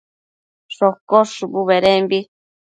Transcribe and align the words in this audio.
shocosh 0.75 1.31
shubu 1.37 1.59
bedembi 1.69 2.19